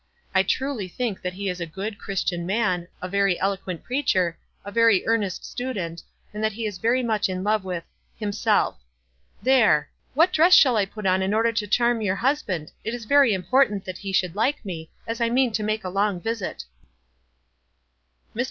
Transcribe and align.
I 0.33 0.41
truly 0.41 0.87
think 0.87 1.21
that 1.21 1.33
he 1.35 1.47
is 1.47 1.61
a 1.61 1.67
good, 1.67 1.99
Chris 1.99 2.23
tian 2.23 2.43
man, 2.43 2.87
a 3.03 3.07
very 3.07 3.39
eloquent 3.39 3.83
preacher, 3.83 4.35
a 4.65 4.71
very 4.71 5.03
ear 5.03 5.15
nest 5.15 5.45
student, 5.45 6.01
and 6.33 6.43
that 6.43 6.53
he 6.53 6.65
is 6.65 6.79
very 6.79 7.03
much 7.03 7.29
in 7.29 7.43
love 7.43 7.63
with— 7.63 7.83
himself. 8.17 8.79
There! 9.43 9.91
What 10.15 10.33
dress 10.33 10.55
shall 10.55 10.75
I 10.75 10.87
put 10.87 11.05
on 11.05 11.21
in 11.21 11.35
order 11.35 11.51
to 11.51 11.67
charm 11.67 12.01
your 12.01 12.15
husband? 12.15 12.71
It 12.83 12.95
is 12.95 13.05
very 13.05 13.31
important 13.31 13.85
that 13.85 13.99
he 13.99 14.11
should 14.11 14.35
like 14.35 14.65
me, 14.65 14.89
as 15.05 15.21
I 15.21 15.29
mean 15.29 15.51
to 15.51 15.61
make 15.61 15.83
a 15.83 15.89
long 15.89 16.19
visit." 16.19 16.65
Mr. 18.35 18.39